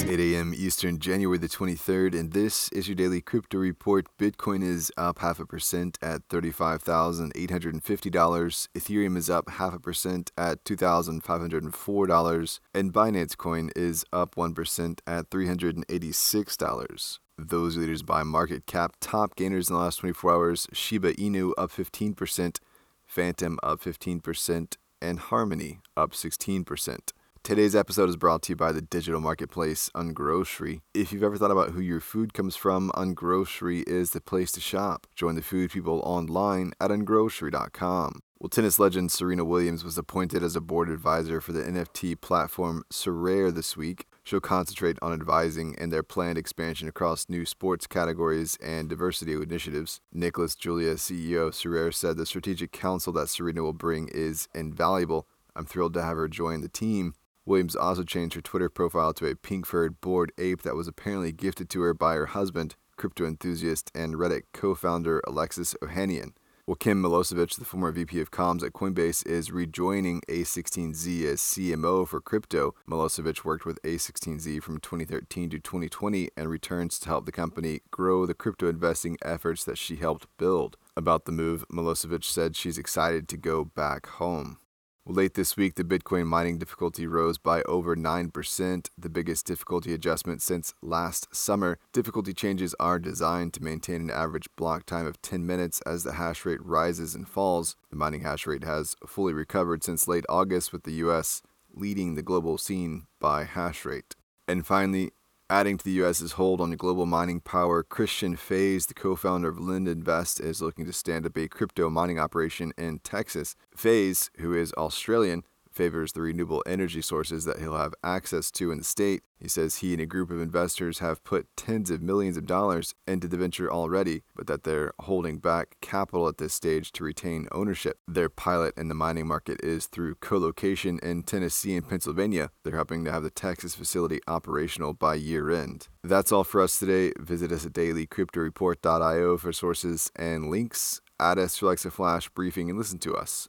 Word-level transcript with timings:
It's 0.00 0.10
8 0.10 0.18
a.m. 0.18 0.54
Eastern, 0.56 0.98
January 0.98 1.36
the 1.36 1.46
23rd, 1.46 2.18
and 2.18 2.32
this 2.32 2.70
is 2.70 2.88
your 2.88 2.94
daily 2.94 3.20
crypto 3.20 3.58
report. 3.58 4.06
Bitcoin 4.16 4.62
is 4.62 4.90
up 4.96 5.18
half 5.18 5.38
a 5.38 5.44
percent 5.44 5.98
at 6.00 6.26
$35,850. 6.30 8.68
Ethereum 8.74 9.18
is 9.18 9.28
up 9.28 9.50
half 9.50 9.74
a 9.74 9.78
percent 9.78 10.32
at 10.38 10.64
$2,504. 10.64 12.60
And 12.72 12.94
Binance 12.94 13.36
Coin 13.36 13.70
is 13.76 14.06
up 14.10 14.36
1% 14.36 15.00
at 15.06 15.28
$386. 15.28 17.18
Those 17.36 17.76
leaders 17.76 18.02
by 18.02 18.22
market 18.22 18.64
cap. 18.64 18.96
Top 19.00 19.36
gainers 19.36 19.68
in 19.68 19.74
the 19.74 19.82
last 19.82 19.96
24 19.96 20.32
hours 20.32 20.66
Shiba 20.72 21.12
Inu 21.16 21.52
up 21.58 21.72
15%, 21.72 22.56
Fantom 23.04 23.58
up 23.62 23.82
15%, 23.82 24.76
and 25.02 25.18
Harmony 25.18 25.80
up 25.94 26.12
16%. 26.12 27.12
Today's 27.42 27.74
episode 27.74 28.10
is 28.10 28.16
brought 28.16 28.42
to 28.42 28.52
you 28.52 28.56
by 28.56 28.70
the 28.70 28.82
digital 28.82 29.18
marketplace 29.18 29.90
Ungrocery. 29.94 30.82
If 30.92 31.10
you've 31.10 31.22
ever 31.22 31.38
thought 31.38 31.50
about 31.50 31.70
who 31.70 31.80
your 31.80 31.98
food 31.98 32.34
comes 32.34 32.54
from, 32.54 32.92
Ungrocery 32.94 33.82
is 33.88 34.10
the 34.10 34.20
place 34.20 34.52
to 34.52 34.60
shop. 34.60 35.06
Join 35.16 35.36
the 35.36 35.42
food 35.42 35.70
people 35.70 36.00
online 36.04 36.72
at 36.80 36.90
ungrocery.com. 36.90 38.20
Well, 38.38 38.50
tennis 38.50 38.78
legend 38.78 39.10
Serena 39.10 39.44
Williams 39.44 39.82
was 39.84 39.96
appointed 39.96 40.42
as 40.42 40.54
a 40.54 40.60
board 40.60 40.90
advisor 40.90 41.40
for 41.40 41.52
the 41.52 41.62
NFT 41.62 42.20
platform 42.20 42.84
Sorare 42.92 43.52
this 43.52 43.74
week. 43.74 44.06
She'll 44.22 44.40
concentrate 44.40 44.98
on 45.00 45.14
advising 45.14 45.74
in 45.78 45.88
their 45.88 46.02
planned 46.02 46.38
expansion 46.38 46.88
across 46.88 47.30
new 47.30 47.46
sports 47.46 47.86
categories 47.86 48.58
and 48.62 48.88
diversity 48.88 49.32
initiatives. 49.32 50.00
Nicolas 50.12 50.54
Julia, 50.54 50.94
CEO 50.94 51.48
of 51.48 51.54
Sorare, 51.54 51.92
said 51.92 52.18
the 52.18 52.26
strategic 52.26 52.70
counsel 52.70 53.14
that 53.14 53.30
Serena 53.30 53.62
will 53.62 53.72
bring 53.72 54.08
is 54.08 54.46
invaluable. 54.54 55.26
I'm 55.56 55.66
thrilled 55.66 55.94
to 55.94 56.02
have 56.02 56.16
her 56.16 56.28
join 56.28 56.60
the 56.60 56.68
team. 56.68 57.14
Williams 57.50 57.74
also 57.74 58.04
changed 58.04 58.36
her 58.36 58.40
Twitter 58.40 58.68
profile 58.68 59.12
to 59.12 59.26
a 59.26 59.34
pink 59.34 59.66
furred 59.66 60.00
bored 60.00 60.30
ape 60.38 60.62
that 60.62 60.76
was 60.76 60.86
apparently 60.86 61.32
gifted 61.32 61.68
to 61.70 61.80
her 61.80 61.92
by 61.92 62.14
her 62.14 62.26
husband, 62.26 62.76
crypto 62.96 63.26
enthusiast 63.26 63.90
and 63.92 64.14
Reddit 64.14 64.42
co 64.52 64.76
founder 64.76 65.20
Alexis 65.26 65.74
Ohanian. 65.82 66.34
Well, 66.64 66.76
Kim 66.76 67.02
Milosevich, 67.02 67.58
the 67.58 67.64
former 67.64 67.90
VP 67.90 68.20
of 68.20 68.30
comms 68.30 68.62
at 68.62 68.72
Coinbase, 68.72 69.26
is 69.26 69.50
rejoining 69.50 70.20
A16Z 70.28 71.24
as 71.24 71.40
CMO 71.40 72.06
for 72.06 72.20
crypto. 72.20 72.76
Milosevich 72.88 73.44
worked 73.44 73.66
with 73.66 73.82
A16Z 73.82 74.62
from 74.62 74.78
2013 74.78 75.50
to 75.50 75.58
2020 75.58 76.28
and 76.36 76.48
returns 76.48 77.00
to 77.00 77.08
help 77.08 77.26
the 77.26 77.32
company 77.32 77.80
grow 77.90 78.26
the 78.26 78.34
crypto 78.34 78.68
investing 78.68 79.18
efforts 79.24 79.64
that 79.64 79.76
she 79.76 79.96
helped 79.96 80.28
build. 80.38 80.76
About 80.96 81.24
the 81.24 81.32
move, 81.32 81.64
Milosevich 81.68 82.22
said 82.22 82.54
she's 82.54 82.78
excited 82.78 83.28
to 83.28 83.36
go 83.36 83.64
back 83.64 84.06
home. 84.06 84.58
Late 85.06 85.32
this 85.32 85.56
week, 85.56 85.76
the 85.76 85.82
Bitcoin 85.82 86.26
mining 86.26 86.58
difficulty 86.58 87.06
rose 87.06 87.38
by 87.38 87.62
over 87.62 87.96
9%, 87.96 88.88
the 88.98 89.08
biggest 89.08 89.46
difficulty 89.46 89.94
adjustment 89.94 90.42
since 90.42 90.74
last 90.82 91.34
summer. 91.34 91.78
Difficulty 91.94 92.34
changes 92.34 92.74
are 92.78 92.98
designed 92.98 93.54
to 93.54 93.64
maintain 93.64 94.02
an 94.02 94.10
average 94.10 94.46
block 94.56 94.84
time 94.84 95.06
of 95.06 95.20
10 95.22 95.46
minutes 95.46 95.80
as 95.86 96.04
the 96.04 96.12
hash 96.12 96.44
rate 96.44 96.62
rises 96.62 97.14
and 97.14 97.26
falls. 97.26 97.76
The 97.88 97.96
mining 97.96 98.20
hash 98.20 98.46
rate 98.46 98.64
has 98.64 98.94
fully 99.06 99.32
recovered 99.32 99.82
since 99.82 100.06
late 100.06 100.26
August, 100.28 100.70
with 100.70 100.82
the 100.82 100.92
US 101.04 101.40
leading 101.72 102.14
the 102.14 102.22
global 102.22 102.58
scene 102.58 103.06
by 103.18 103.44
hash 103.44 103.86
rate. 103.86 104.14
And 104.46 104.66
finally, 104.66 105.12
Adding 105.50 105.78
to 105.78 105.84
the 105.84 105.90
U.S.'s 106.02 106.30
hold 106.34 106.60
on 106.60 106.70
the 106.70 106.76
global 106.76 107.06
mining 107.06 107.40
power, 107.40 107.82
Christian 107.82 108.36
Faes, 108.36 108.86
the 108.86 108.94
co 108.94 109.16
founder 109.16 109.48
of 109.48 109.56
LendInvest, 109.56 110.40
is 110.40 110.62
looking 110.62 110.86
to 110.86 110.92
stand 110.92 111.26
up 111.26 111.36
a 111.36 111.48
crypto 111.48 111.90
mining 111.90 112.20
operation 112.20 112.72
in 112.78 113.00
Texas. 113.00 113.56
Faes, 113.76 114.30
who 114.36 114.54
is 114.54 114.72
Australian, 114.74 115.42
favors 115.72 116.12
the 116.12 116.20
renewable 116.20 116.62
energy 116.66 117.00
sources 117.02 117.44
that 117.44 117.58
he'll 117.58 117.76
have 117.76 117.94
access 118.02 118.50
to 118.52 118.70
in 118.70 118.78
the 118.78 118.84
state. 118.84 119.22
He 119.38 119.48
says 119.48 119.76
he 119.76 119.92
and 119.92 120.02
a 120.02 120.06
group 120.06 120.30
of 120.30 120.40
investors 120.40 120.98
have 120.98 121.24
put 121.24 121.48
tens 121.56 121.90
of 121.90 122.02
millions 122.02 122.36
of 122.36 122.44
dollars 122.44 122.94
into 123.06 123.26
the 123.26 123.38
venture 123.38 123.72
already, 123.72 124.22
but 124.36 124.46
that 124.48 124.64
they're 124.64 124.92
holding 125.00 125.38
back 125.38 125.76
capital 125.80 126.28
at 126.28 126.36
this 126.36 126.52
stage 126.52 126.92
to 126.92 127.04
retain 127.04 127.48
ownership. 127.50 127.98
Their 128.06 128.28
pilot 128.28 128.74
in 128.76 128.88
the 128.88 128.94
mining 128.94 129.26
market 129.26 129.64
is 129.64 129.86
through 129.86 130.16
co 130.16 130.38
location 130.38 130.98
in 131.02 131.22
Tennessee 131.22 131.74
and 131.74 131.88
Pennsylvania. 131.88 132.50
They're 132.64 132.76
hoping 132.76 133.04
to 133.06 133.12
have 133.12 133.22
the 133.22 133.30
Texas 133.30 133.74
facility 133.74 134.20
operational 134.28 134.92
by 134.92 135.14
year 135.14 135.50
end. 135.50 135.88
That's 136.04 136.32
all 136.32 136.44
for 136.44 136.60
us 136.60 136.78
today. 136.78 137.12
Visit 137.18 137.52
us 137.52 137.64
at 137.64 137.72
dailycryptoreport.io 137.72 139.38
for 139.38 139.52
sources 139.52 140.10
and 140.16 140.50
links. 140.50 141.00
Add 141.18 141.38
us 141.38 141.56
for 141.56 141.66
Alexa 141.66 141.90
Flash 141.90 142.28
briefing 142.30 142.70
and 142.70 142.78
listen 142.78 142.98
to 143.00 143.14
us 143.14 143.48